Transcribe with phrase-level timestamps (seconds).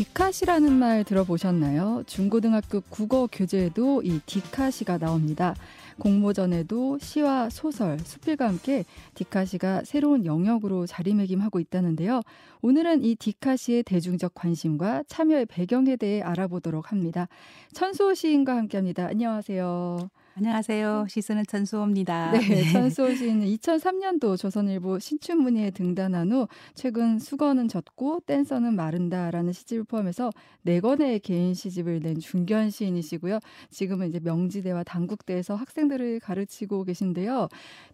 [0.00, 2.04] 디카시라는 말 들어보셨나요?
[2.06, 5.54] 중고등학교 국어 교재에도 이 디카시가 나옵니다.
[5.98, 12.22] 공모전에도 시와 소설, 수필과 함께 디카시가 새로운 영역으로 자리매김하고 있다는데요.
[12.62, 17.28] 오늘은 이 디카시의 대중적 관심과 참여의 배경에 대해 알아보도록 합니다.
[17.74, 19.04] 천수호 시인과 함께합니다.
[19.04, 20.08] 안녕하세요.
[20.40, 21.04] 안녕하세요.
[21.06, 22.30] 시스는 천수호입니다.
[22.32, 30.30] 네, 천수호 시인은 2003년도 조선일보 신춘문예에 등단한 후 최근 수건은 젖고 댄서는 마른다라는 시집을 포함해서
[30.62, 33.38] 네 권의 개인 시집을 낸 중견 시인이시고요.
[33.68, 37.48] 지금은 이제 명지대와 당국대에서 학생들을 가르치고 계신데요.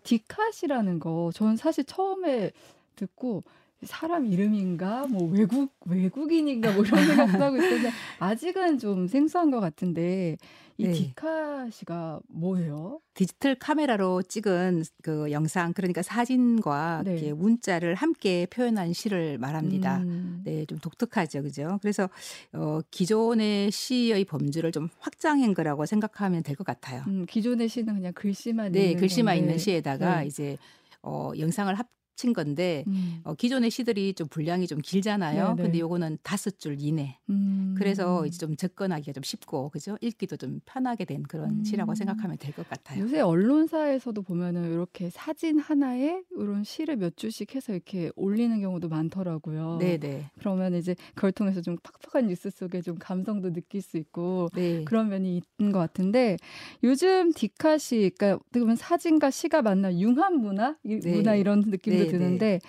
[0.04, 2.52] 디카시라는 거 저는 사실 처음에
[2.95, 3.42] 듣고
[3.82, 10.38] 사람 이름인가 뭐 외국 외국인인가 뭐 이런 생각도 하고 있었는데 아직은 좀 생소한 것 같은데
[10.78, 10.92] 이 네.
[10.92, 13.00] 디카시가 뭐예요?
[13.14, 17.12] 디지털 카메라로 찍은 그 영상 그러니까 사진과 네.
[17.12, 19.98] 이렇게 문자를 함께 표현한 시를 말합니다.
[19.98, 21.79] 음, 네, 좀 독특하죠, 그죠?
[21.80, 22.10] 그래서
[22.52, 27.02] 어, 기존의 시의 범주를 좀 확장한 거라고 생각하면 될 것 같아요.
[27.08, 29.40] 음, 기존의 시는 그냥 글씨만 네, 있는 글씨만 건데.
[29.46, 30.26] 있는 시에다가 네.
[30.26, 30.56] 이제
[31.02, 31.86] 어, 영상을 합
[32.16, 35.48] 친 건데 음, 어, 기존의 시들이 좀 분량이 좀 길잖아요.
[35.50, 35.62] 네, 네.
[35.62, 37.18] 근데 요거는 다섯 줄 이내.
[37.28, 37.74] 음.
[37.78, 39.98] 그래서 이제 좀 접근하기가 좀 쉽고 그죠?
[40.00, 41.64] 읽기도 좀 편하게 된 그런 음.
[41.64, 43.02] 시라고 생각하면 될 것 같아요.
[43.04, 49.76] 요새 언론사에서도 보면은 이렇게 사진 하나에 이런 시를 몇 줄씩 해서 이렇게 올리는 경우도 많더라고요.
[49.78, 50.30] 네, 네.
[50.38, 54.84] 그러면 이제 그걸 통해서 좀 팍팍한 뉴스 속에 좀 감성도 느낄 수 있고 네.
[54.84, 56.38] 그런 면이 있는 것 같은데
[56.82, 61.12] 요즘 디카시 그러니까 어떻게 보면 사진과 시가 만난 융합 문화 이- 네.
[61.14, 62.60] 문화 이런 느낌도 네, 드는데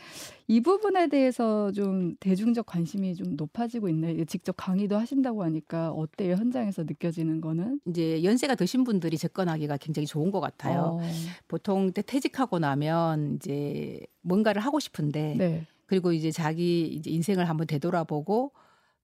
[0.47, 4.23] 이 부분에 대해서 좀 대중적 관심이 좀 높아지고 있네.
[4.25, 7.81] 직접 강의도 하신다고 하니까 어때요 현장에서 느껴지는 거는?
[7.87, 10.97] 이제 연세가 드신 분들이 접근하기가 굉장히 좋은 것 같아요.
[10.97, 10.99] 어,
[11.47, 15.65] 보통 때 퇴직하고 나면 이제 뭔가를 하고 싶은데 네.
[15.85, 18.51] 그리고 이제 자기 이제 인생을 한번 되돌아보고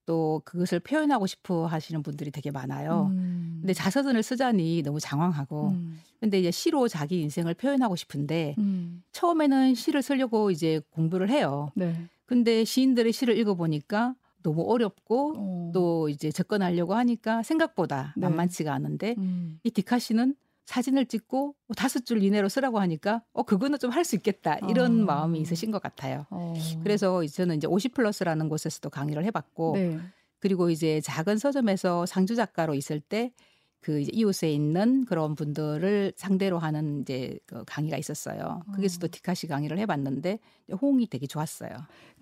[0.06, 3.08] 또 그것을 표현하고 싶어 하시는 분들이 되게 많아요.
[3.12, 3.58] 음.
[3.60, 5.98] 근데 자서전을 쓰자니 너무 장황하고 음.
[6.20, 9.02] 근데 이제 시로 자기 인생을 표현하고 싶은데 음.
[9.12, 11.70] 처음에는 시를 쓰려고 이제 공부를 해요.
[11.74, 11.94] 네.
[12.26, 15.70] 근데 시인들의 시를 읽어 보니까 너무 어렵고 어.
[15.74, 18.28] 또 이제 접근하려고 하니까 생각보다 네.
[18.28, 19.58] 만만치가 않은데 음.
[19.64, 20.34] 이 디카 씨는
[20.66, 25.02] 사진을 찍고 뭐 다섯 줄 이내로 쓰라고 하니까 어 그거는 좀 할 수 있겠다 이런
[25.02, 25.04] 아.
[25.04, 26.26] 마음이 있으신 것 같아요.
[26.30, 26.54] 어.
[26.82, 29.98] 그래서 저는 이제 50 플러스라는 곳에서도 강의를 해봤고 네.
[30.40, 33.32] 그리고 이제 작은 서점에서 상주 작가로 있을 때
[33.84, 38.62] 그 이웃에 있는 그런 분들을 상대로 하는 이제 그 강의가 있었어요.
[38.74, 39.08] 거기서도 어.
[39.12, 40.38] 디카시 강의를 해봤는데
[40.80, 41.68] 호응이 되게 좋았어요.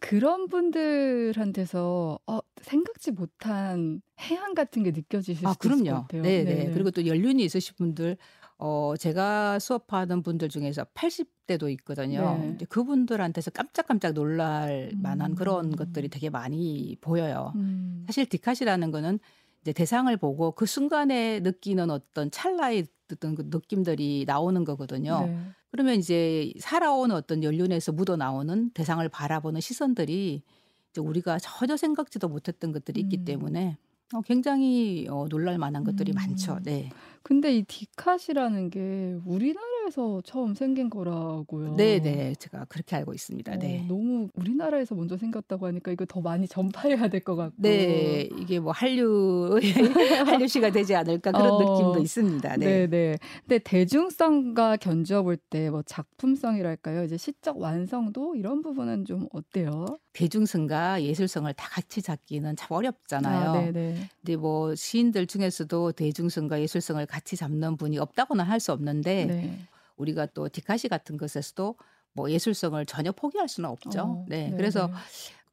[0.01, 6.03] 그런 분들한테서 어, 생각지 못한 해안 같은 게 느껴지실 아, 있을 것 그럼요.
[6.03, 6.23] 같아요.
[6.23, 6.65] 네, 네 네.
[6.65, 6.71] 네.
[6.73, 8.17] 그리고 또 연륜이 있으신 분들,
[8.59, 12.39] 어, 제가 수업하는 분들 중에서 80대도 있거든요.
[12.39, 12.55] 네.
[12.57, 15.37] 이제 그분들한테서 깜짝깜짝 놀랄 만한 음.
[15.37, 17.53] 그런 것들이 되게 많이 보여요.
[17.55, 18.03] 음.
[18.09, 19.21] 사실 디카시라는 거는
[19.63, 25.27] 이제 대상을 보고 그 순간에 느끼는 어떤 찰나의 어떤 그 느낌들이 나오는 거거든요.
[25.27, 25.39] 네.
[25.71, 30.43] 그러면 이제 살아온 어떤 연륜에서 묻어 나오는 대상을 바라보는 시선들이
[30.91, 33.25] 이제 우리가 전혀 생각지도 못했던 것들이 있기 음.
[33.25, 33.77] 때문에
[34.15, 36.17] 어, 굉장히 어, 놀랄 만한 것들이 음.
[36.17, 36.59] 많죠.
[36.63, 36.91] 네.
[37.23, 41.75] 근데 이 디카시라는 게 우리나라 에서 처음 생긴 거라고요.
[41.77, 42.35] 네, 네.
[42.39, 43.53] 제가 그렇게 알고 있습니다.
[43.53, 43.85] 어, 네.
[43.89, 47.55] 너무 우리나라에서 먼저 생겼다고 하니까 이거 더 많이 전파해야 될 것 같고.
[47.59, 49.59] 네, 이게 뭐 한류
[50.27, 52.57] 한류시가 되지 않을까 그런 어, 느낌도 있습니다.
[52.59, 52.87] 네, 네.
[52.87, 53.19] 네.
[53.41, 57.05] 근데 대중성과 견주어 볼 때 뭐 작품성이랄까요?
[57.05, 59.87] 이제 시적 완성도 이런 부분은 좀 어때요?
[60.13, 63.51] 대중성과 예술성을 다 같이 잡기는 참 어렵잖아요.
[63.51, 63.97] 아, 네, 네.
[64.21, 69.59] 근데 뭐 시인들 중에서도 대중성과 예술성을 같이 잡는 분이 없다고는 할 수 없는데 네.
[69.97, 71.77] 우리가 또 디카시 같은 것에서도
[72.15, 74.01] 뭐 예술성을 전혀 포기할 수는 없죠.
[74.01, 74.49] 어, 네.
[74.51, 74.93] 네, 그래서 네.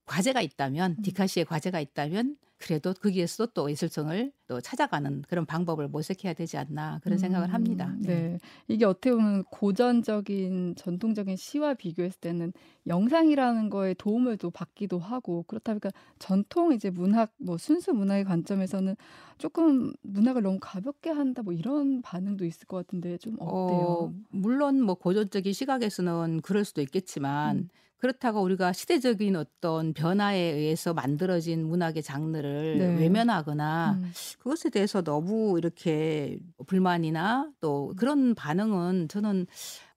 [0.10, 1.04] 과제가 있다면 음.
[1.04, 7.18] 디카시의 과제가 있다면 그래도 거기에서도 또 예술성을 또 찾아가는 그런 방법을 모색해야 되지 않나 그런
[7.18, 7.86] 생각을 합니다.
[7.88, 8.38] 음, 네.
[8.68, 12.52] 이게 어떻게 보면 고전적인 전통적인 시와 비교했을 때는
[12.88, 18.96] 영상이라는 거에 도움을 또 받기도 하고 그렇다 보니까 전통 이제 문학 뭐 순수 문학의 관점에서는
[19.38, 23.52] 조금 문학을 너무 가볍게 한다 뭐 이런 반응도 있을 것 같은데 좀 어때요?
[23.52, 27.70] 어, 물론 뭐 고전적인 시각에서는 그럴 수도 있겠지만 음.
[28.00, 32.86] 그렇다고 우리가 시대적인 어떤 변화에 의해서 만들어진 문학의 장르를 네.
[33.02, 34.12] 외면하거나 음.
[34.40, 39.48] 그것에 대해서 너무 이렇게 불만이나 또 그런 반응은 저는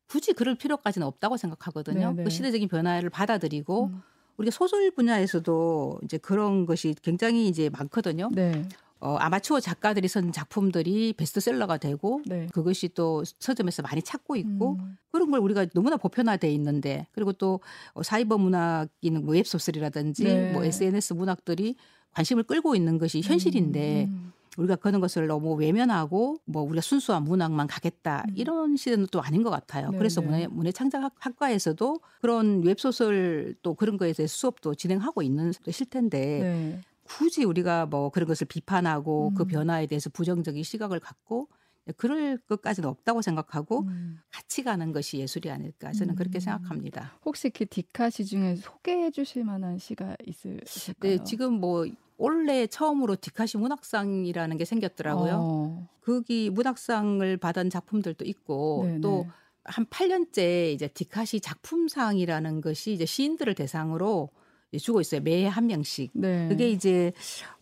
[0.08, 2.10] 굳이 그럴 필요까지는 없다고 생각하거든요.
[2.10, 2.24] 네네.
[2.24, 4.02] 그 시대적인 변화를 받아들이고 음.
[4.36, 8.30] 우리가 소설 분야에서도 이제 그런 것이 굉장히 이제 많거든요.
[8.32, 8.62] 네.
[9.02, 12.46] 어, 아마추어 작가들이 쓴 작품들이 베스트셀러가 되고 네.
[12.52, 14.96] 그것이 또 서점에서 많이 찾고 있고 음.
[15.10, 17.60] 그런 걸 우리가 너무나 보편화돼 있는데 그리고 또
[17.94, 20.52] 어, 사이버 문학인 뭐 웹소설이라든지 네.
[20.52, 21.74] 뭐 SNS 문학들이
[22.12, 24.32] 관심을 끌고 있는 것이 현실인데 음.
[24.56, 28.34] 우리가 그런 것을 너무 외면하고 뭐 우리가 순수한 문학만 가겠다 음.
[28.36, 29.90] 이런 시대는 또 아닌 것 같아요.
[29.90, 30.26] 네, 그래서 네.
[30.28, 36.80] 문해, 문해창작학과에서도 그런 웹소설 또 그런 거에 대해 수업도 진행하고 있는 실텐데 네.
[37.18, 39.46] 굳이 우리가 뭐 그런 것을 비판하고 그 음.
[39.48, 41.48] 변화에 대해서 부정적인 시각을 갖고
[41.96, 44.20] 그럴 것까지는 없다고 생각하고 음.
[44.30, 46.40] 같이 가는 것이 예술이 아닐까 저는 그렇게 음.
[46.40, 47.12] 생각합니다.
[47.24, 51.18] 혹시 그 디카 시 중에 소개해 주실 만한 시가 있으실까요?
[51.18, 51.86] 네, 지금 뭐
[52.18, 55.34] 올해 처음으로 디카시 문학상이라는 게 생겼더라고요.
[55.34, 55.88] 어.
[56.04, 59.00] 거기 문학상을 받은 작품들도 있고 네네.
[59.00, 64.30] 또한 8년째 이제 디카시 작품상이라는 것이 이제 시인들을 대상으로
[64.78, 65.20] 주고 있어요.
[65.20, 66.10] 매해 한 명씩.
[66.14, 66.48] 네.
[66.48, 67.12] 그게 이제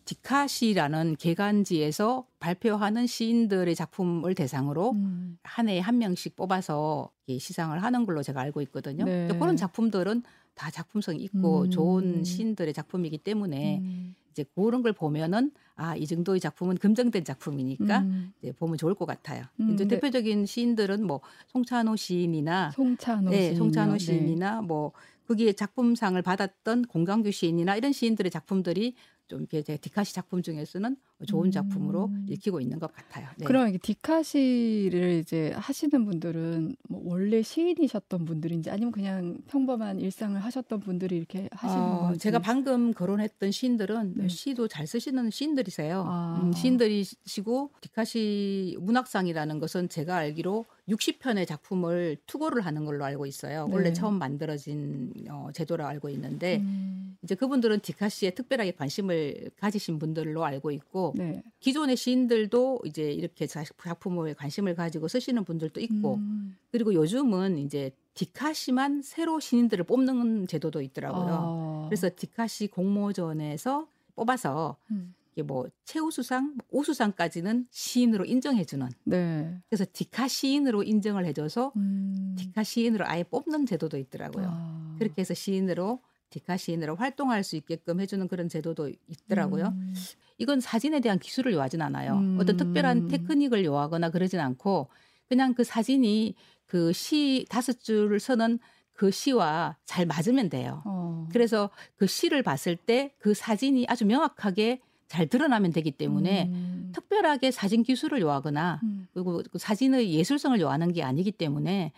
[0.05, 5.37] 디카시라는 개간지에서 발표하는 시인들의 작품을 대상으로 음.
[5.43, 9.05] 한 해에 한 명씩 뽑아서 이 시상을 하는 걸로 제가 알고 있거든요.
[9.05, 9.27] 네.
[9.27, 10.23] 그런 작품들은
[10.53, 11.69] 다 작품성이 있고 음.
[11.69, 14.15] 좋은 시인들의 작품이기 때문에 음.
[14.31, 18.33] 이제 그런 걸 보면은 아 이 정도의 작품은 검증된 작품이니까 음.
[18.41, 19.43] 이제 보면 좋을 것 같아요.
[19.59, 19.95] 음, 이제 네.
[19.95, 23.57] 대표적인 시인들은 뭐 송찬호 시인이나 송찬호 네, 시인이요.
[23.57, 23.99] 송찬호 네.
[23.99, 24.91] 시인이나 뭐
[25.31, 28.95] 거기에 작품상을 받았던 공강규 시인이나 이런 시인들의 작품들이
[29.31, 31.51] 좀 이렇게 제 디카시 작품 중에서는 좋은 음.
[31.51, 33.29] 작품으로 읽히고 있는 것 같아요.
[33.37, 33.45] 네.
[33.45, 40.81] 그럼 이게 디카시를 이제 하시는 분들은 뭐 원래 시인이셨던 분들인지 아니면 그냥 평범한 일상을 하셨던
[40.81, 44.27] 분들이 이렇게 하시는 어, 건지 제가 방금 거론했던 시인들은 네.
[44.27, 46.03] 시도 잘 쓰시는 시인들이세요.
[46.05, 46.41] 아.
[46.43, 53.67] 음, 시인들이시고 디카시 문학상이라는 것은 제가 알기로 60편의 작품을 투고를 하는 걸로 알고 있어요.
[53.67, 53.73] 네.
[53.73, 57.15] 원래 처음 만들어진 어, 제도라 알고 있는데 음.
[57.23, 59.20] 이제 그분들은 디카시에 특별하게 관심을
[59.59, 61.41] 가지신 분들로 알고 있고 네.
[61.59, 66.57] 기존의 시인들도 이제 이렇게 자- 작품에 관심을 가지고 쓰시는 분들도 있고 음.
[66.71, 71.27] 그리고 요즘은 이제 디카시만 새로 시인들을 뽑는 제도도 있더라고요.
[71.31, 71.85] 아.
[71.89, 75.13] 그래서 디카시 공모전에서 뽑아서 음.
[75.33, 78.89] 이게 뭐 최우수상, 우수상까지는 시인으로 인정해주는.
[79.05, 79.57] 네.
[79.69, 82.35] 그래서 디카 시인으로 인정을 해줘서 음.
[82.37, 84.47] 디카 시인으로 아예 뽑는 제도도 있더라고요.
[84.49, 84.95] 아.
[84.99, 86.01] 그렇게 해서 시인으로
[86.31, 89.67] 디카 시인으로 활동할 수 있게끔 해주는 그런 제도도 있더라고요.
[89.67, 89.93] 음.
[90.39, 92.15] 이건 사진에 대한 기술을 요하진 않아요.
[92.17, 92.37] 음.
[92.41, 94.87] 어떤 특별한 테크닉을 요하거나 그러진 않고
[95.29, 96.33] 그냥 그 사진이
[96.65, 98.57] 그 시 다섯 줄을 쓰는
[98.93, 100.81] 그 시와 잘 맞으면 돼요.
[100.85, 101.27] 어.
[101.31, 106.91] 그래서 그 시를 봤을 때 그 사진이 아주 명확하게 잘 드러나면 되기 때문에 음.
[106.95, 109.07] 특별하게 사진 기술을 요하거나 음.
[109.13, 111.91] 그리고 그 사진의 예술성을 요하는 게 아니기 때문에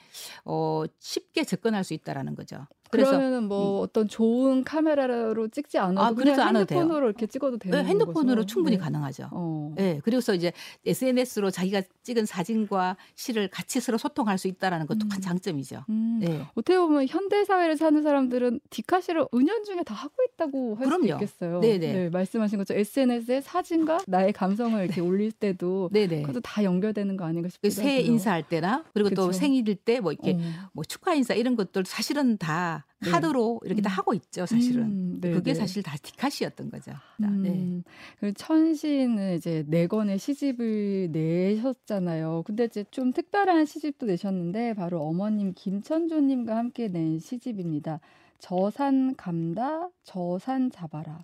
[0.44, 2.65] 어 쉽게 접근할 수 있다라는 거죠.
[2.98, 6.80] 그러면은 뭐 어떤 좋은 카메라로 찍지 않아도 아, 그냥 않아도 돼요.
[6.81, 8.45] 핸드폰으로 이렇게 찍어도 되는 네, 핸드폰으로 거죠?
[8.45, 8.84] 충분히 네.
[8.84, 9.30] 가능하죠.
[9.31, 9.74] 어.
[9.75, 10.51] 네, 그래서 이제
[10.86, 15.22] SNS로 자기가 찍은 사진과 시를 같이 서로 소통할 수 있다라는 것도 큰 음.
[15.22, 15.86] 장점이죠.
[15.90, 16.19] 음.
[16.22, 16.45] 네.
[16.56, 21.13] 어떻게 보면 현대 사회를 사는 사람들은 디카시를 은연중에 다 하고 있다고 할 그럼요.
[21.13, 21.60] 있겠어요.
[21.62, 21.94] 네네.
[21.94, 26.22] 네, 말씀하신 것처럼 SNS에 사진과 나의 감성을 이렇게 올릴 때도 네네.
[26.24, 28.01] 그것도 다 연결되는 거 아닌가 그 싶기도 새해.
[28.01, 29.31] 인사할 때나 그리고 또 그쵸.
[29.31, 30.69] 생일일 때 뭐 이렇게 어.
[30.74, 33.12] 뭐 축하 인사 이런 것들 사실은 다 네.
[33.12, 33.97] 카드로 이렇게 다 음.
[33.97, 34.83] 하고 있죠, 사실은.
[34.83, 35.59] 음, 네, 그게 네.
[35.59, 36.91] 사실 다 디카시였던 거죠.
[37.18, 37.27] 네.
[37.27, 37.83] 음,
[38.19, 42.44] 그리고 천시는 이제 네 권의 시집을 내셨잖아요.
[42.45, 47.99] 근데 이제 좀 특별한 시집도 내셨는데 바로 어머님 김천조님과 함께 낸 시집입니다.
[48.40, 51.23] 저산 감다, 저산 잡아라.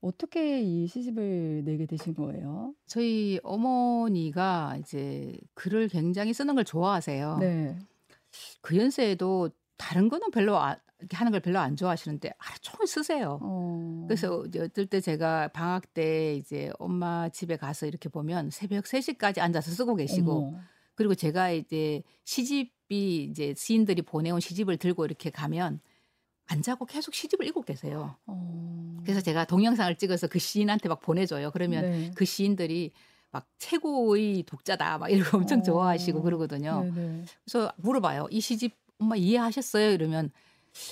[0.00, 2.72] 어떻게 이 시집을 내게 되신 거예요?
[2.86, 7.38] 저희 어머니가 이제 글을 굉장히 쓰는 걸 좋아하세요.
[7.40, 7.76] 네.
[8.60, 13.38] 그 연세에도 다른 거는 별로 아, 이렇게 하는 걸 별로 안 좋아하시는데 하루 종일 쓰세요.
[13.40, 14.04] 어.
[14.06, 19.70] 그래서 어떨 때 제가 방학 때 이제 엄마 집에 가서 이렇게 보면 새벽 3시까지 앉아서
[19.70, 20.60] 쓰고 계시고 어머.
[20.94, 25.80] 그리고 제가 이제 시집이 이제 시인들이 보내온 시집을 들고 이렇게 가면
[26.48, 28.16] 안 자고 계속 시집을 읽고 계세요.
[28.26, 29.00] 어.
[29.04, 31.52] 그래서 제가 동영상을 찍어서 그 시인한테 막 보내줘요.
[31.52, 32.10] 그러면 네.
[32.16, 32.90] 그 시인들이
[33.30, 35.62] 막 최고의 독자다 막 이러고 엄청 어.
[35.62, 36.82] 좋아하시고 그러거든요.
[36.82, 37.24] 네네.
[37.44, 38.28] 그래서 물어봐요.
[38.30, 39.90] 이 시집 엄마 이해하셨어요?
[39.92, 40.30] 이러면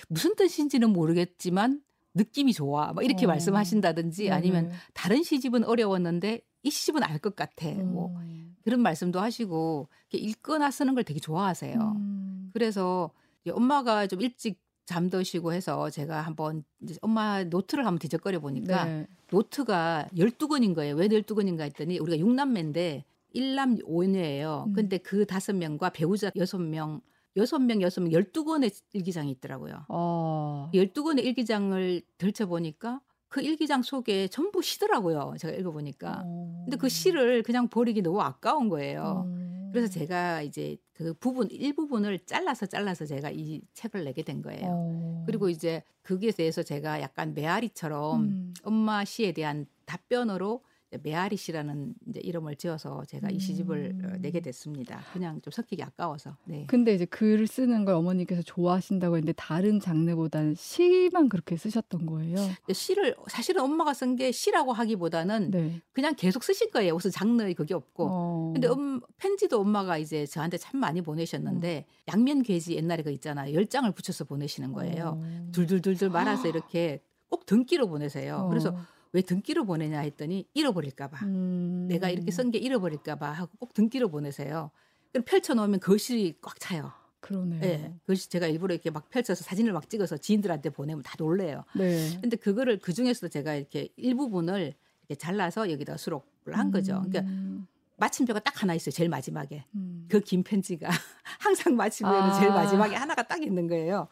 [0.08, 1.80] 무슨 뜻인지는 모르겠지만
[2.14, 2.92] 느낌이 좋아.
[2.92, 3.28] 막 이렇게 어.
[3.28, 4.75] 말씀하신다든지 아니면 네네.
[4.94, 7.68] 다른 시집은 어려웠는데 이 시집은 알 것 같아.
[7.70, 8.56] 뭐 음.
[8.64, 11.78] 그런 말씀도 하시고 이렇게 읽거나 쓰는 걸 되게 좋아하세요.
[11.78, 12.50] 음.
[12.52, 13.10] 그래서
[13.48, 19.06] 엄마가 좀 일찍 잠드시고 해서 제가 한번 이제 엄마 노트를 한번 뒤적거려 보니까 네.
[19.30, 20.94] 노트가 12권인 거예요.
[20.96, 23.02] 왜 12권인가 했더니 우리가 6남매인데
[23.34, 24.68] 1남 5녀예요.
[24.68, 24.72] 음.
[24.72, 27.00] 근데 그 다섯 명과 배우자 6명,
[27.36, 29.84] 6명, 6명 12권의 일기장이 있더라고요.
[29.88, 30.70] 아.
[30.72, 35.34] 12권의 일기장을 펼쳐보니까 그 일기장 속에 전부 시더라고요.
[35.38, 36.22] 제가 읽어보니까.
[36.24, 36.62] 어.
[36.64, 39.26] 근데 그 시를 그냥 버리기 너무 아까운 거예요.
[39.26, 39.46] 어.
[39.72, 44.66] 그래서 제가 이제 그 부분 일부분을 잘라서 잘라서 제가 이 책을 내게 된 거예요.
[44.66, 45.24] 어.
[45.26, 48.54] 그리고 이제 거기에 대해서 제가 약간 메아리처럼 음.
[48.62, 50.62] 엄마 시에 대한 답변으로
[51.02, 54.22] 메아리 씨라는 이제 이름을 지어서 제가 이 시집을 어, 음.
[54.22, 55.00] 내게 됐습니다.
[55.12, 56.36] 그냥 좀 섞이기 아까워서.
[56.44, 56.64] 네.
[56.68, 62.36] 근데 이제 글을 쓰는 걸 어머니께서 좋아하신다고 했는데 다른 장르보다는 시만 그렇게 쓰셨던 거예요.
[62.72, 65.82] 시를 사실은 엄마가 쓴 게 시라고 하기보다는 네.
[65.92, 66.94] 그냥 계속 쓰신 거예요.
[66.94, 68.06] 무슨 장르의 그게 없고.
[68.08, 68.50] 어.
[68.54, 73.52] 근데 음, 편지도 엄마가 이제 저한테 참 많이 보내셨는데 양면 괴지 옛날에 그 있잖아요.
[73.54, 75.20] 열 장을 붙여서 보내시는 거예요.
[75.20, 75.48] 어.
[75.52, 78.36] 둘둘둘둘 말아서 이렇게 꼭 등기로 보내세요.
[78.36, 78.48] 어.
[78.48, 78.74] 그래서
[79.16, 81.25] 왜 등기로 보내냐 했더니 잃어버릴까봐.
[81.25, 81.87] 음.
[81.88, 84.70] 내가 이렇게 쓴 게 잃어버릴까봐 하고 꼭 등기로 보내세요.
[85.11, 86.92] 그럼 펼쳐놓으면 거실이 꽉 차요.
[87.20, 87.62] 그러네요.
[87.64, 87.94] 예.
[88.06, 91.64] 거실 제가 일부러 이렇게 막 펼쳐서 사진을 막 찍어서 지인들한테 보내면 다 놀래요.
[91.75, 92.18] 네.
[92.20, 94.75] 근데 그거를 그 중에서도 제가 이렇게 일부분을
[95.08, 97.02] 이렇게 잘라서 여기다 수록을 한 거죠.
[97.06, 97.66] 그러니까 음.
[97.96, 98.90] 마침표가 딱 하나 있어요.
[98.92, 99.64] 제일 마지막에.
[99.76, 100.04] 음.
[100.11, 100.90] 그긴 편지가
[101.40, 102.54] 항상 마침표에는 제일 아.
[102.54, 104.08] 마지막에 하나가 딱 있는 거예요.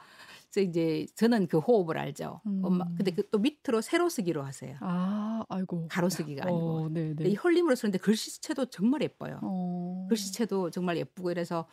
[0.55, 2.41] 그래서 이제 저는 그 호흡을 알죠.
[2.47, 2.61] 음.
[2.65, 2.85] 엄마.
[2.97, 4.77] 근데 그 또 밑으로 세로 쓰기로 하세요.
[4.81, 5.89] 아, 아이고.
[5.89, 6.77] 가로 쓰기가 아니고.
[6.85, 7.31] 어, 네, 근데 네.
[7.31, 9.41] 이 헐림으로 쓰는데 글씨체도 정말 예뻐요.
[9.43, 10.07] 어.
[10.09, 11.67] 글씨체도 정말 예쁘고 이래서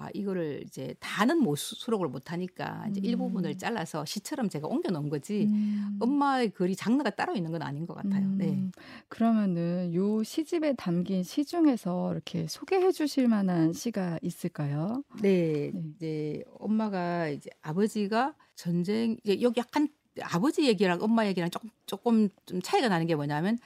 [0.00, 3.04] 아 이거를 이제 다는 못 수- 수록을 못 하니까 이제 음.
[3.04, 5.46] 일부분을 잘라서 시처럼 제가 옮겨 놓은 거지.
[5.50, 5.96] 음.
[5.98, 8.28] 엄마의 글이 장르가 따로 있는 건 아닌 것 같아요.
[8.36, 8.50] 네.
[8.50, 8.70] 음,
[9.08, 15.02] 그러면은 요 시집에 담긴 시 중에서 이렇게 소개해 주실 만한 시가 있을까요?
[15.20, 15.82] 네, 네.
[15.96, 19.88] 이제 엄마가 이제 아버지가 전쟁 이제 여기 약간
[20.22, 23.58] 아버지 얘기랑 엄마 얘기랑 조금 조금 좀 차이가 나는 게 뭐냐면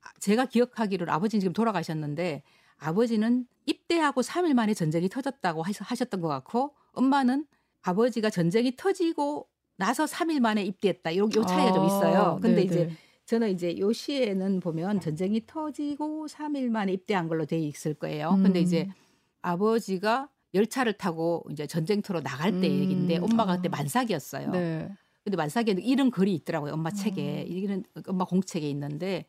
[0.00, 2.42] 아, 제가 기억하기로 아버지는 지금 돌아가셨는데
[2.84, 7.46] 아버지는 입대하고 3일 만에 전쟁이 터졌다고 하셨던 것 같고 엄마는
[7.82, 11.16] 아버지가 전쟁이 터지고 나서 3일 만에 입대했다.
[11.16, 12.18] 요, 요 차이가 좀 있어요.
[12.18, 12.96] 아, 근데 네, 이제 네.
[13.26, 18.38] 저는 이제 요 시에는 보면 전쟁이 터지고 3일 만에 입대한 걸로 돼 있을 거예요.
[18.42, 18.64] 근데 음.
[18.64, 18.88] 이제
[19.40, 23.76] 아버지가 열차를 타고 이제 전쟁터로 나갈 때 음, 얘기인데 엄마가 그때 아.
[23.78, 24.50] 만삭이었어요.
[24.50, 24.88] 네.
[25.24, 26.74] 근데 만삭에 이런 글이 있더라고요.
[26.74, 26.94] 엄마 음.
[26.94, 29.24] 책에 이런 엄마 공책에 있는데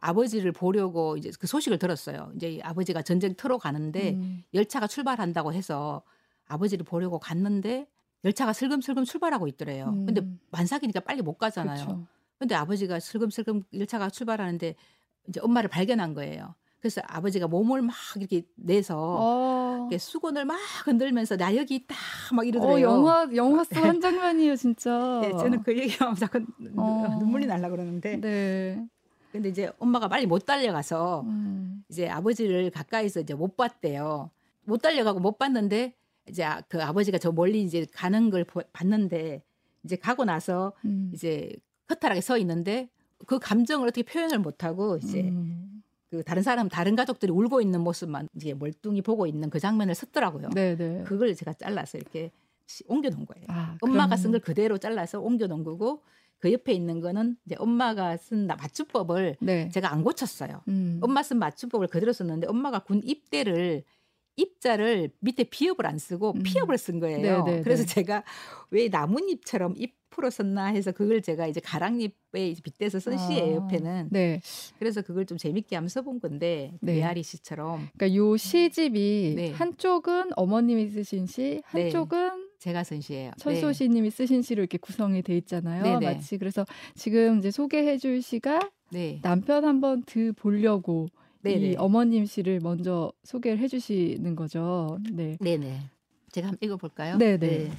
[0.00, 2.30] 아버지를 보려고 이제 그 소식을 들었어요.
[2.36, 4.42] 이제 아버지가 전쟁터로 가는데 음.
[4.54, 6.02] 열차가 출발한다고 해서
[6.46, 7.86] 아버지를 보려고 갔는데
[8.24, 9.86] 열차가 슬금슬금 출발하고 있더래요.
[10.06, 10.38] 근데 음.
[10.50, 11.84] 만삭이니까 빨리 못 가잖아요.
[11.86, 12.06] 그쵸.
[12.38, 14.74] 근데 아버지가 슬금슬금 열차가 출발하는데
[15.28, 16.54] 이제 엄마를 발견한 거예요.
[16.80, 19.76] 그래서 아버지가 몸을 막 이렇게 내서 어.
[19.80, 21.96] 이렇게 수건을 막 흔들면서 나 여기 있다
[22.32, 22.80] 막 어, 이러더래요.
[22.82, 25.18] 영화 영화 속 한 장면이에요, 진짜.
[25.22, 27.16] 네, 저는 그 얘기하면 자꾸 눈- 어.
[27.18, 28.86] 눈물이 날라 그러는데 네.
[29.32, 31.84] 근데 이제 엄마가 빨리 못 달려가서 음.
[31.88, 34.30] 이제 아버지를 가까이서 이제 못 봤대요.
[34.64, 35.94] 못 달려가고 못 봤는데
[36.28, 39.42] 이제 아- 그 아버지가 저 멀리 이제 가는 걸 보- 봤는데
[39.84, 41.10] 이제 가고 나서 음.
[41.14, 41.52] 이제
[41.90, 42.88] 허탈하게 서 있는데
[43.26, 45.82] 그 감정을 어떻게 표현을 못 하고 이제 음.
[46.10, 50.50] 그 다른 사람 다른 가족들이 울고 있는 모습만 이제 멀뚱히 보고 있는 그 장면을 썼더라고요.
[50.54, 51.04] 네, 네.
[51.06, 52.30] 그걸 제가 잘라서 이렇게
[52.66, 53.44] 시- 옮겨 놓은 거예요.
[53.48, 56.02] 아, 엄마가 쓴 걸 그대로 잘라서 옮겨 놓은 거고
[56.38, 59.68] 그 옆에 있는 거는 이제 엄마가 쓴 나- 맞춤법을 네.
[59.70, 60.62] 제가 안 고쳤어요.
[60.68, 60.98] 음.
[61.02, 63.82] 엄마 쓴 맞춤법을 그대로 썼는데 엄마가 군 입대를
[64.36, 66.42] 입자를 밑에 비읍을 안 쓰고 음.
[66.44, 67.44] 피읍을 쓴 거예요.
[67.44, 67.92] 네, 네, 그래서 네.
[67.92, 68.22] 제가
[68.70, 73.44] 왜 나뭇잎처럼 잎으로 썼나 해서 그걸 제가 이제 가랑잎에 빗대서 쓴 시예요.
[73.44, 74.08] 아, 옆에는.
[74.12, 74.40] 네.
[74.78, 77.00] 그래서 그걸 좀 재밌게 한번 써본 건데 네.
[77.00, 79.50] 메아리 씨처럼 그러니까 요 시집이 네.
[79.50, 81.82] 한쪽은 어머님이 쓰신 시, 네.
[81.82, 83.30] 한쪽은 제가 쓴 시예요.
[83.38, 85.82] 천소 시님이 쓰신 시로 이렇게 구성이 돼 있잖아요.
[85.82, 86.06] 네, 네.
[86.14, 89.20] 마치 그래서 지금 이제 소개해 줄 시가 네.
[89.22, 91.08] 남편 한번 드 보려고
[91.40, 91.76] 네, 이 네.
[91.76, 94.98] 어머님 시를 먼저 소개를 해 주시는 거죠.
[95.12, 95.36] 네.
[95.40, 95.82] 네네.
[96.32, 97.16] 제가 한번 읽어볼까요?
[97.16, 97.70] 네, 네.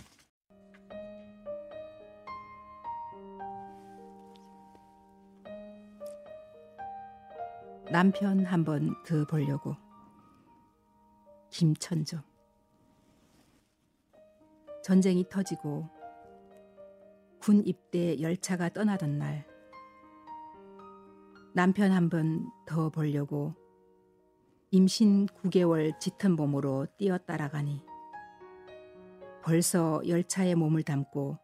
[7.91, 9.75] 남편 한번 더 보려고.
[11.49, 12.28] 김천조.
[14.89, 15.87] 전쟁이 터지고
[17.39, 19.45] 군 입대 열차가 떠나던 날
[21.53, 23.53] 남편 한 번 더 보려고
[24.71, 27.83] 임신 9개월 짙은 봄으로 뛰어 따라가니
[29.43, 31.37] 벌써 열차에 몸을 담고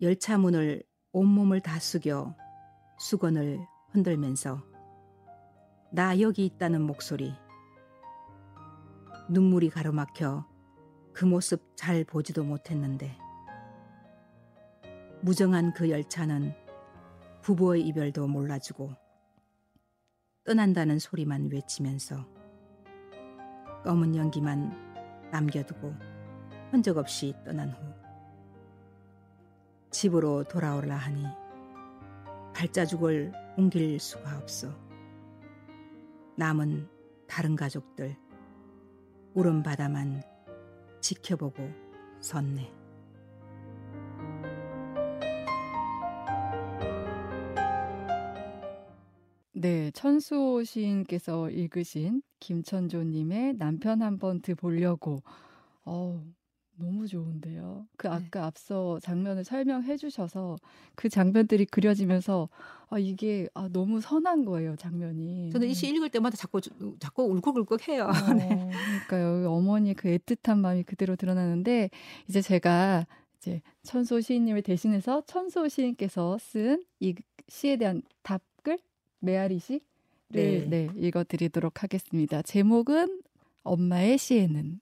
[0.00, 2.36] 열차 문을 온몸을 다 숙여
[3.00, 3.58] 수건을
[3.90, 4.62] 흔들면서
[5.90, 7.34] 나 여기 있다는 목소리
[9.28, 10.49] 눈물이 가로막혀
[11.20, 13.14] 그 모습 잘 보지도 못했는데
[15.20, 16.54] 무정한 그 열차는
[17.42, 18.94] 부부의 이별도 몰라주고
[20.44, 22.26] 떠난다는 소리만 외치면서
[23.84, 25.94] 검은 연기만 남겨두고
[26.70, 27.92] 흔적 없이 떠난 후
[29.90, 31.26] 집으로 돌아오라 하니
[32.54, 34.74] 발자죽을 옮길 수가 없어
[36.38, 36.88] 남은
[37.28, 38.16] 다른 가족들
[39.34, 40.29] 우른 바다만
[41.00, 41.70] 지켜보고
[42.20, 42.72] 섰네.
[49.52, 55.22] 네, 천수호 시인께서 읽으신 김천조님의 남편 한번 드보려고.
[55.84, 56.22] 어우,
[56.80, 57.86] 너무 좋은데요.
[57.96, 58.12] 그 네.
[58.14, 60.56] 아까 앞서 장면을 설명해 주셔서
[60.96, 62.48] 그 장면들이 그려지면서
[62.88, 65.50] 아, 이게 아, 너무 선한 거예요, 장면이.
[65.52, 66.60] 저는 이 시 읽을 때마다 자꾸
[66.98, 68.06] 자꾸 울컥울컥 해요.
[68.08, 68.70] 어, 네.
[69.08, 69.50] 그러니까요.
[69.52, 71.90] 어머니의 그 애틋한 마음이 그대로 드러나는데
[72.28, 73.06] 이제 제가
[73.38, 77.14] 이제 천소 시인님을 대신해서 천소 시인께서 쓴 이
[77.48, 78.78] 시에 대한 답글
[79.20, 79.80] 메아리 시를
[80.28, 80.66] 네.
[80.68, 82.42] 네, 읽어 드리도록 하겠습니다.
[82.42, 83.22] 제목은
[83.62, 84.80] 엄마의 시에는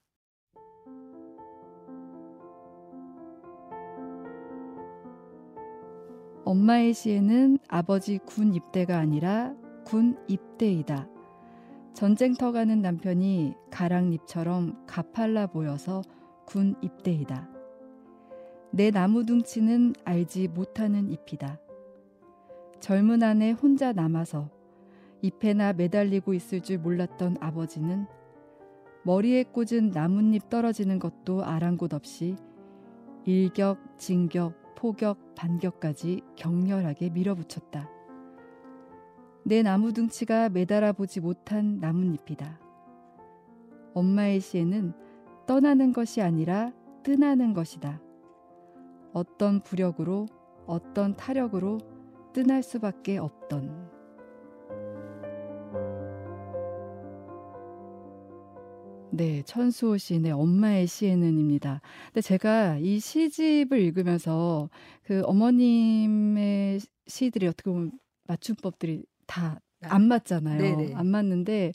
[6.49, 9.53] 엄마의 시에는 아버지 군 입대가 아니라
[9.85, 11.07] 군 입대이다.
[11.93, 16.01] 전쟁터 가는 남편이 가랑잎처럼 가팔라 보여서
[16.47, 17.47] 군 입대이다.
[18.71, 21.59] 내 나무둥치는 알지 못하는 잎이다.
[22.79, 24.49] 젊은 아내 혼자 남아서
[25.21, 28.07] 잎에나 매달리고 있을 줄 몰랐던 아버지는
[29.03, 32.37] 머리에 꽂은 나뭇잎 떨어지는 것도 아랑곳 없이
[33.25, 37.89] 일격, 진격, 포격, 반격까지 격렬하게 밀어붙였다.
[39.43, 42.57] 내 나무 둥치가 매달아 보지 못한 나뭇잎이다.
[43.93, 44.93] 엄마의 시에는
[45.45, 46.71] 떠나는 것이 아니라
[47.03, 47.99] 뜨나는 것이다.
[49.11, 50.27] 어떤 부력으로,
[50.65, 51.79] 어떤 타력으로
[52.31, 53.98] 뜨날 수밖에 없던.
[59.19, 61.81] 네, 천수호 시인의 엄마의 시에는입니다.
[62.05, 64.69] 근데 제가 이 시집을 읽으면서
[65.03, 67.91] 그 어머님의 시들이 어떻게 보면
[68.27, 70.57] 맞춤법들이 다 안 맞잖아요.
[70.57, 70.93] 네네.
[70.95, 71.71] 안 맞는데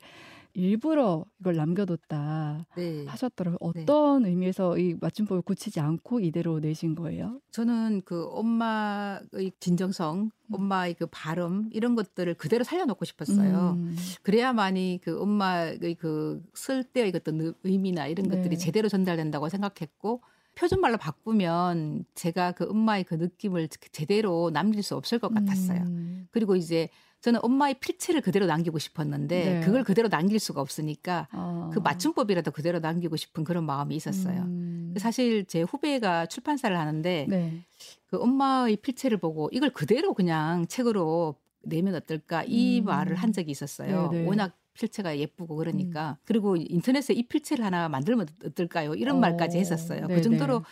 [0.55, 3.05] 일부러 이걸 남겨뒀다 네.
[3.07, 3.59] 하셨더라고요.
[3.61, 7.41] 어떤 의미에서 이 맞춤법을 고치지 않고 이대로 내신 거예요?
[7.51, 13.73] 저는 그 엄마의 진정성, 엄마의 그 발음 이런 것들을 그대로 살려놓고 싶었어요.
[13.77, 18.37] 음, 그래야만이 그 엄마의 그 쓸 때의 그 어떤 의미나 이런 네.
[18.37, 20.23] 것들이 제대로 전달된다고 생각했고
[20.55, 25.81] 표준말로 바꾸면 제가 그 엄마의 그 느낌을 제대로 남길 수 없을 것 같았어요.
[25.81, 26.89] 음, 그리고 이제
[27.25, 29.61] 저는 엄마의 필체를 그대로 남기고 싶었는데 네.
[29.61, 34.43] 그걸 그대로 남길 수가 없으니까 아, 그 맞춤법이라도 그대로 남기고 싶은 그런 마음이 있었어요.
[34.43, 37.63] 음, 사실 제 후배가 출판사를 하는데 네.
[38.09, 42.85] 그 엄마의 필체를 보고 이걸 그대로 그냥 책으로 내면 어떨까 이 음.
[42.85, 44.11] 말을 한 적이 있었어요.
[44.11, 44.27] 네네.
[44.27, 48.97] 워낙 필체가 예쁘고 그러니까 그리고 인터넷에 이 필체를 하나 만들면 어떨까요?
[48.97, 50.09] 이런 말까지 어, 했었어요.
[50.09, 50.15] 네네.
[50.15, 50.63] 그 정도로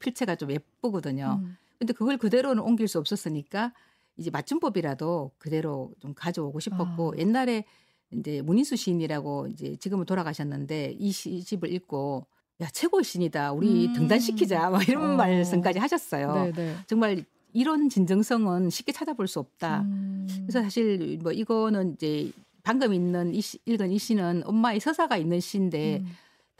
[0.00, 1.38] 필체가 좀 예쁘거든요.
[1.40, 3.72] 음, 근데 그걸 그대로는 옮길 수 없었으니까
[4.16, 7.18] 이제 맞춤법이라도 그대로 좀 가져오고 싶었고 아.
[7.18, 7.64] 옛날에
[8.12, 12.26] 이제 문인수 시인이라고 이제 지금은 돌아가셨는데 이 시집을 읽고
[12.60, 13.92] 야 최고의 시인이다 우리 음.
[13.94, 15.16] 등단시키자 막 이런 어.
[15.16, 16.34] 말씀까지 하셨어요.
[16.34, 16.76] 네, 네.
[16.86, 19.80] 정말 이런 진정성은 쉽게 찾아볼 수 없다.
[19.80, 22.30] 음, 그래서 사실 뭐 이거는 이제
[22.62, 26.06] 방금 있는 이 시, 읽은 이 시는 엄마의 서사가 있는 시인데 음,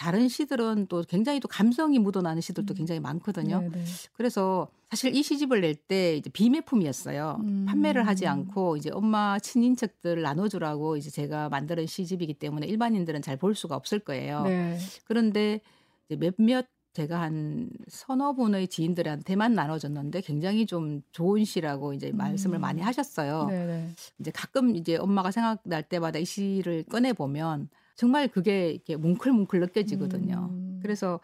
[0.01, 2.75] 다른 시들은 또 굉장히 또 감성이 묻어나는 시들도 음.
[2.75, 3.61] 굉장히 많거든요.
[3.61, 3.85] 네, 네.
[4.15, 7.37] 그래서 사실 이 시집을 낼 때 이제 비매품이었어요.
[7.43, 7.67] 음.
[7.69, 13.55] 판매를 하지 않고 이제 엄마 친인척들 나눠주라고 이제 제가 만드는 시집이기 때문에 일반인들은 잘 볼
[13.55, 14.45] 수가 없을 거예요.
[14.45, 14.79] 네.
[15.05, 15.61] 그런데
[16.09, 22.61] 이제 몇몇 제가 한 서너 분의 지인들한테만 나눠줬는데 굉장히 좀 좋은 시라고 이제 말씀을 음.
[22.63, 23.47] 많이 하셨어요.
[23.49, 23.95] 네, 네.
[24.19, 27.69] 이제 가끔 이제 엄마가 생각날 때마다 이 시를 꺼내 보면
[28.01, 30.49] 정말 그게 이렇게 뭉클뭉클 느껴지거든요.
[30.51, 30.81] 음.
[30.83, 31.21] 그래서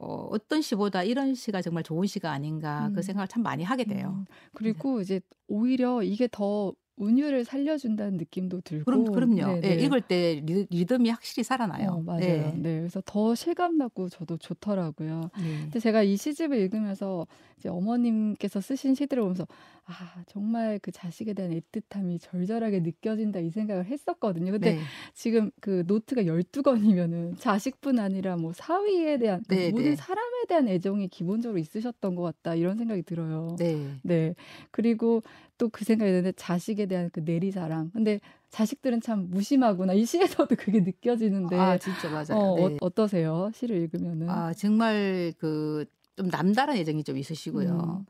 [0.00, 2.94] 어, 어떤 시보다 이런 시가 정말 좋은 시가 아닌가 음.
[2.94, 4.08] 그 생각을 참 많이 하게 돼요.
[4.18, 8.84] 음, 그리고 이제 오히려 이게 더 운율을 살려준다는 느낌도 들고.
[8.84, 9.60] 그럼 그럼요.
[9.60, 9.84] 네, 예, 네.
[9.84, 11.90] 읽을 때 리, 리듬이 확실히 살아나요.
[11.90, 12.20] 어, 맞아요.
[12.20, 12.54] 네.
[12.56, 12.78] 네.
[12.78, 15.30] 그래서 더 실감나고 저도 좋더라고요.
[15.38, 15.60] 네.
[15.62, 17.26] 근데 제가 이 시집을 읽으면서
[17.58, 19.46] 이제 어머님께서 쓰신 시들을 보면서
[19.84, 24.52] 아 정말 그 자식에 대한 애틋함이 절절하게 느껴진다 이 생각을 했었거든요.
[24.52, 24.80] 근데 네.
[25.14, 29.96] 지금 그 노트가 12권이면은 자식뿐 아니라 뭐 사위에 대한 그 네, 모든 네.
[29.96, 33.54] 사람에 대한 애정이 기본적으로 있으셨던 것 같다 이런 생각이 들어요.
[33.58, 33.94] 네.
[34.02, 34.34] 네.
[34.70, 35.22] 그리고
[35.58, 37.90] 또 그 생각이 드는데 자식에 대한 그 내리사랑.
[37.92, 39.92] 근데 자식들은 참 무심하구나.
[39.94, 42.38] 이 시에서도 그게 느껴지는데 아 진짜 맞아요.
[42.40, 42.76] 어, 네.
[42.80, 44.28] 어, 떠세요 시를 읽으면은.
[44.28, 47.98] 아 정말 그 좀 남다른 애정이 좀 있으시고요.
[48.00, 48.06] 음.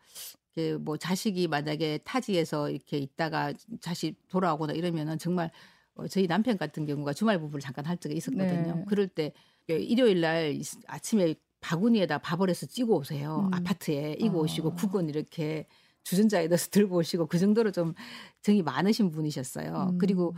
[0.55, 5.51] 이게 뭐 자식이 만약에 타지에서 이렇게 있다가 자식 돌아오거나 이러면은 정말
[5.97, 8.75] 어, 저희 남편 같은 경우가 주말 부부를 잠깐 할 적이 있었거든요.
[8.77, 8.85] 네.
[8.87, 9.33] 그럴 때
[9.69, 13.49] 일요일 날 아침에 바구니에다 밥을 해서 찌고 오세요.
[13.49, 13.55] 음.
[13.55, 14.43] 아파트에 이고 아.
[14.43, 15.67] 오시고 국은 이렇게
[16.07, 17.95] 주전자에 넣어서 들고 오시고 그 정도로 좀
[18.43, 19.91] 정이 많으신 분이셨어요.
[19.91, 19.99] 음.
[19.99, 20.35] 그리고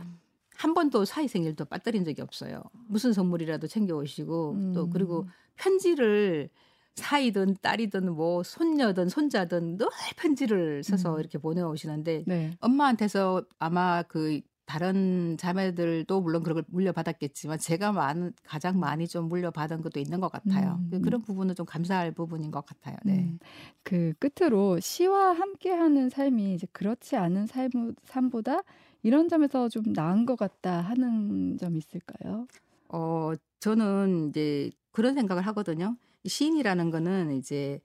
[0.55, 2.61] 한 번도 사회생일도 빠뜨린 적이 없어요.
[2.87, 4.73] 무슨 선물이라도 챙겨 오시고 음.
[4.73, 6.49] 또 그리고 편지를
[6.95, 11.19] 사이든 딸이든 뭐 손녀든 손자든 늘 편지를 써서 음.
[11.19, 12.51] 이렇게 보내오시는데 네.
[12.59, 19.81] 엄마한테서 아마 그 다른 자매들도 물론 그런 걸 물려받았겠지만 제가 많은 가장 많이 좀 물려받은
[19.81, 20.77] 것도 있는 것 같아요.
[20.79, 20.89] 음.
[20.91, 22.95] 그 그런 부분은 좀 감사할 부분인 것 같아요.
[23.03, 23.13] 네.
[23.13, 23.39] 음,
[23.81, 28.61] 그 끝으로 시와 함께하는 삶이 이제 그렇지 않은 삶, 삶보다
[29.01, 32.45] 이런 점에서 좀 나은 것 같다 하는 점 있을까요?
[32.89, 35.97] 어, 저는 이제 그런 생각을 하거든요.
[36.27, 37.81] 시인이라는 거는 이제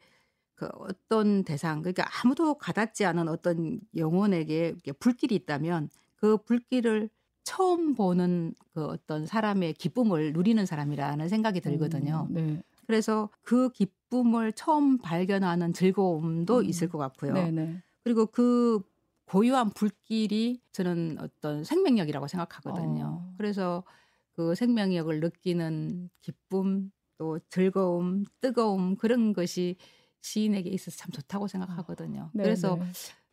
[0.54, 5.88] 그 어떤 대상, 그러니까 아무도 가닿지 않은 어떤 영혼에게 불길이 있다면
[6.24, 7.10] 그 불길을
[7.42, 12.28] 처음 보는 그 어떤 사람의 기쁨을 누리는 사람이라는 생각이 들거든요.
[12.30, 12.62] 음, 네.
[12.86, 16.64] 그래서 그 기쁨을 처음 발견하는 즐거움도 음.
[16.64, 17.34] 있을 것 같고요.
[17.34, 17.82] 네네.
[18.02, 18.80] 그리고 그
[19.26, 23.20] 고유한 불길이 저는 어떤 생명력이라고 생각하거든요.
[23.20, 23.34] 어.
[23.36, 23.84] 그래서
[24.32, 29.76] 그 생명력을 느끼는 기쁨, 또 즐거움, 뜨거움 그런 것이
[30.22, 32.30] 시인에게 있어서 참 좋다고 생각하거든요.
[32.32, 32.84] 네, 그래서 네.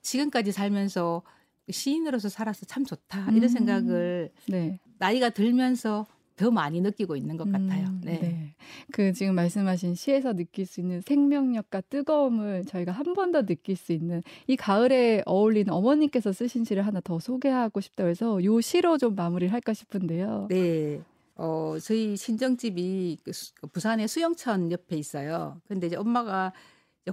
[0.02, 1.24] 지금까지 살면서
[1.72, 3.38] 시인으로서 살아서 참 좋다 음.
[3.38, 4.80] 이런 생각을 네.
[5.00, 6.06] 나이가 들면서
[6.38, 7.88] 더 많이 느끼고 있는 것 같아요.
[7.88, 8.56] 음, 네.
[8.92, 13.92] 그 지금 말씀하신 시에서 느낄 수 있는 생명력과 뜨거움을 저희가 한 번 더 느낄 수
[13.94, 19.14] 있는 이 가을에 어울리는 어머님께서 쓰신 시를 하나 더 소개하고 싶다고 해서 요 시로 좀
[19.16, 20.48] 마무리를 할까 싶은데요.
[20.50, 21.02] 네.
[21.36, 23.32] 어, 저희 친정집이 그
[23.68, 25.60] 부산의 수영천 옆에 있어요.
[25.68, 26.54] 근데 이제 엄마가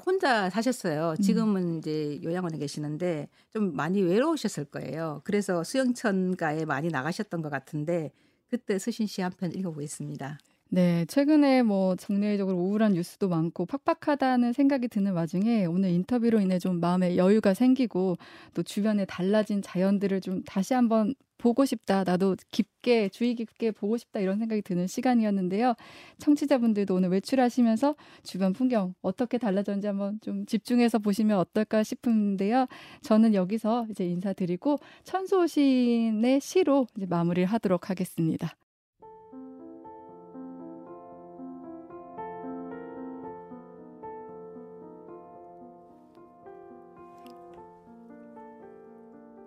[0.04, 1.14] 혼자 사셨어요.
[1.18, 1.22] 음.
[1.22, 5.20] 지금은 이제 요양원에 계시는데 좀 많이 외로우셨을 거예요.
[5.24, 8.10] 그래서 수영천가에 많이 나가셨던 것 같은데
[8.48, 10.38] 그때 쓰신 시 한 편 읽어보겠습니다.
[10.70, 16.78] 네, 최근에 뭐 정례적으로 우울한 뉴스도 많고 팍팍하다는 생각이 드는 와중에 오늘 인터뷰로 인해 좀
[16.80, 18.16] 마음에 여유가 생기고
[18.52, 22.04] 또 주변에 달라진 자연들을 좀 다시 한번 보고 싶다.
[22.04, 25.74] 나도 깊게 주의 깊게 보고 싶다 이런 생각이 드는 시간이었는데요.
[26.18, 32.66] 청취자분들도 오늘 외출하시면서 주변 풍경 어떻게 달라졌는지 한번 좀 집중해서 보시면 어떨까 싶은데요.
[33.02, 38.56] 저는 여기서 이제 인사드리고 천소 시인의 시로 이제 마무리를 하도록 하겠습니다.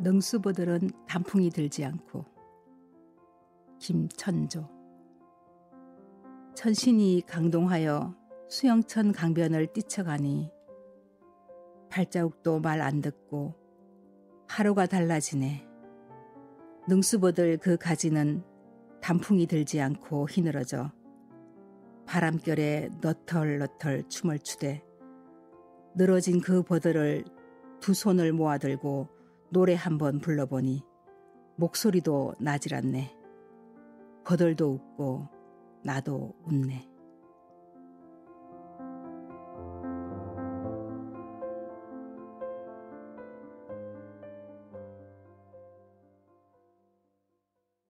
[0.01, 2.25] 능수보들은 단풍이 들지 않고.
[3.79, 4.67] 김천조.
[6.55, 8.15] 천신이 강동하여
[8.49, 10.51] 수영천 강변을 뛰쳐가니
[11.89, 13.55] 발자국도 말 안 듣고
[14.47, 15.67] 하루가 달라지네.
[16.87, 18.43] 능수보들 그 가지는
[19.01, 20.91] 단풍이 들지 않고 휘늘어져
[22.07, 24.83] 바람결에 너털너털 춤을 추되
[25.95, 27.23] 늘어진 그 보들을
[27.79, 29.20] 두 손을 모아들고
[29.53, 30.81] 노래 한번 불러보니
[31.57, 33.13] 목소리도 나질 않네.
[34.23, 35.27] 버들도 웃고
[35.83, 36.90] 나도 웃네.